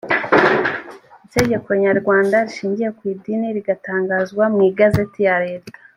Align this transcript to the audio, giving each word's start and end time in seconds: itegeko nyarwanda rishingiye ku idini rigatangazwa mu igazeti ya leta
itegeko 1.25 1.69
nyarwanda 1.83 2.35
rishingiye 2.47 2.89
ku 2.97 3.01
idini 3.13 3.47
rigatangazwa 3.55 4.43
mu 4.53 4.61
igazeti 4.69 5.19
ya 5.27 5.35
leta 5.45 5.71